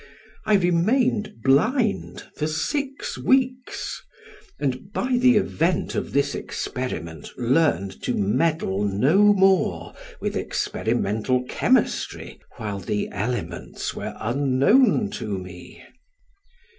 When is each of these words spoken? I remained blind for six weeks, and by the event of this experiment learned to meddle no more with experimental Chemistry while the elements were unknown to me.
I 0.47 0.55
remained 0.55 1.43
blind 1.43 2.23
for 2.35 2.47
six 2.47 3.19
weeks, 3.19 4.01
and 4.59 4.91
by 4.91 5.17
the 5.19 5.37
event 5.37 5.93
of 5.93 6.11
this 6.11 6.33
experiment 6.33 7.29
learned 7.37 8.01
to 8.01 8.15
meddle 8.15 8.83
no 8.83 9.19
more 9.31 9.93
with 10.19 10.35
experimental 10.35 11.43
Chemistry 11.43 12.39
while 12.57 12.79
the 12.79 13.09
elements 13.11 13.93
were 13.93 14.15
unknown 14.19 15.11
to 15.11 15.37
me. 15.37 15.83